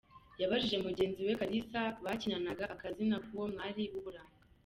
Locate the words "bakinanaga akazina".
2.03-3.15